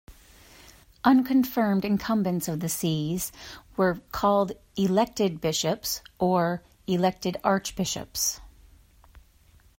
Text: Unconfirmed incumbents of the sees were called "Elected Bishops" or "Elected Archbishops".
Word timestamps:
Unconfirmed 1.03 1.85
incumbents 1.85 2.47
of 2.47 2.59
the 2.59 2.69
sees 2.69 3.31
were 3.77 4.01
called 4.11 4.51
"Elected 4.75 5.39
Bishops" 5.39 6.01
or 6.17 6.63
"Elected 6.87 7.37
Archbishops". 7.43 8.41